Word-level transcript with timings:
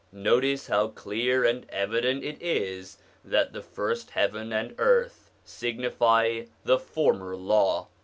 Notice 0.11 0.65
how 0.65 0.87
clear 0.87 1.45
and 1.45 1.67
evident 1.69 2.23
it 2.23 2.41
is 2.41 2.97
that 3.23 3.53
the 3.53 3.61
first 3.61 4.09
heaven 4.09 4.51
and 4.51 4.73
earth 4.79 5.29
signify 5.45 6.45
the 6.63 6.79
former 6.79 7.35
Law. 7.35 7.87